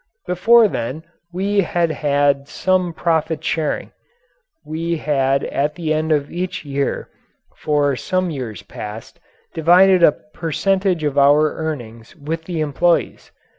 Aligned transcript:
Before 0.25 0.67
then 0.67 1.03
we 1.31 1.59
had 1.61 1.91
had 1.91 2.47
some 2.47 2.91
profit 2.91 3.43
sharing. 3.43 3.91
We 4.65 4.97
had 4.97 5.43
at 5.43 5.75
the 5.75 5.93
end 5.93 6.11
of 6.11 6.31
each 6.31 6.65
year, 6.65 7.09
for 7.57 7.95
some 7.95 8.31
years 8.31 8.63
past, 8.63 9.19
divided 9.53 10.01
a 10.01 10.11
percentage 10.33 11.03
of 11.03 11.19
our 11.19 11.53
earnings 11.53 12.15
with 12.15 12.45
the 12.45 12.61
employees. 12.61 13.31